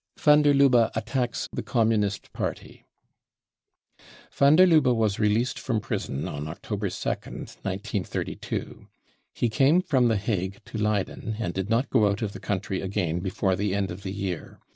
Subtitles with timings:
[0.17, 2.87] Van der Lubbe attacks the Communist Party.
[4.33, 8.87] Van der Lubbe wfis released from prison on October 2nd, 1932.
[9.35, 12.81] He' came from the Hague to Leyden, and did not go out of the country
[12.81, 14.59] again before the end of the year.